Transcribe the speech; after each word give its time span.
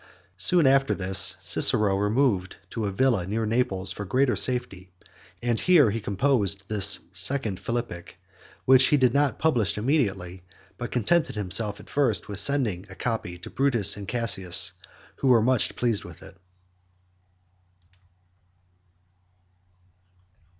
Soon 0.39 0.65
after 0.65 0.95
this, 0.95 1.35
Cicero 1.39 1.95
removed 1.95 2.55
to 2.71 2.85
a 2.85 2.91
villa 2.91 3.27
near 3.27 3.45
Naples 3.45 3.91
for 3.91 4.03
greater 4.03 4.35
safety, 4.35 4.89
and 5.43 5.59
here 5.59 5.91
he 5.91 5.99
composed 5.99 6.67
this 6.69 7.01
second 7.13 7.59
Philippic, 7.59 8.15
which 8.65 8.87
he 8.87 8.97
did 8.97 9.13
not 9.13 9.37
publish 9.37 9.77
immediately, 9.77 10.41
but 10.79 10.89
contented 10.91 11.35
himself 11.35 11.79
at 11.79 11.87
first 11.87 12.27
with 12.27 12.39
sending 12.39 12.87
a 12.89 12.95
copy 12.95 13.37
to 13.37 13.51
Brutus 13.51 13.95
and 13.95 14.07
Cassius, 14.07 14.71
who 15.17 15.27
were 15.27 15.39
much 15.39 15.75
pleased 15.75 16.03
with 16.03 16.23
it. 16.23 16.35